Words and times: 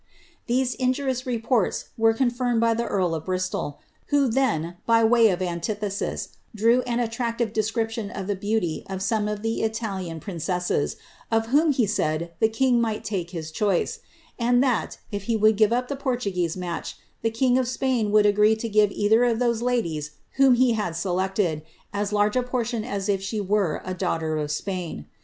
* 0.27 0.45
These 0.47 0.73
injurious 0.73 1.27
reports 1.27 1.89
were 1.95 2.15
confirmed 2.15 2.59
by 2.59 2.73
the 2.73 2.87
earl 2.87 3.13
of 3.13 3.25
Bristol, 3.25 3.77
who 4.07 4.27
then, 4.29 4.77
by 4.87 5.03
way 5.03 5.29
of 5.29 5.43
antithesis, 5.43 6.29
drew 6.55 6.81
an 6.87 6.99
attractive 6.99 7.53
description 7.53 8.09
of 8.09 8.25
the 8.25 8.35
beanty 8.35 8.83
of 8.89 9.03
some 9.03 9.27
of 9.27 9.43
the 9.43 9.61
Italian 9.61 10.19
princesses, 10.19 10.95
of 11.29 11.45
whom 11.53 11.71
he 11.71 11.85
said 11.85 12.31
the 12.39 12.49
king 12.49 12.81
might 12.81 13.03
take 13.03 13.29
his 13.29 13.51
choice; 13.51 13.99
and 14.39 14.63
that, 14.63 14.97
if 15.11 15.25
he 15.25 15.35
would 15.35 15.55
give 15.55 15.71
up 15.71 15.87
the 15.87 15.95
Portuguese 15.95 16.57
match, 16.57 16.97
Uie 17.23 17.31
king 17.31 17.59
of 17.59 17.67
Spain 17.67 18.09
would 18.11 18.25
agree 18.25 18.55
to 18.55 18.67
give 18.67 18.89
either 18.89 19.23
of 19.23 19.37
those 19.37 19.61
ladies 19.61 20.13
whom 20.37 20.55
he 20.55 20.75
might 20.75 20.95
select, 20.95 21.39
as 21.93 22.11
large 22.11 22.35
a 22.35 22.41
portion 22.41 22.83
as 22.83 23.07
if 23.07 23.21
she 23.21 23.39
were 23.39 23.83
a 23.85 23.93
daughter 23.93 24.35
of 24.39 24.49
Spain. 24.49 25.05